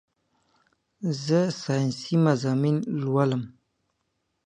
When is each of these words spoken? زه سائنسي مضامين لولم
زه 1.25 1.39
سائنسي 1.61 2.15
مضامين 2.25 2.75
لولم 2.99 3.43